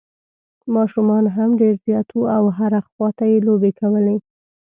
ماشومان 0.75 1.23
هم 1.35 1.49
ډېر 1.61 1.75
زیات 1.85 2.07
وو 2.13 2.25
او 2.37 2.43
هر 2.57 2.73
خوا 2.89 3.09
ته 3.17 3.23
یې 3.31 3.37
لوبې 3.47 3.71
وې. 4.03 4.17